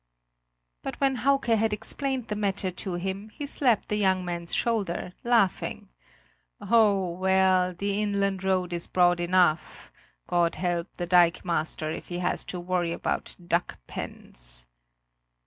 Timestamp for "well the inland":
7.11-8.43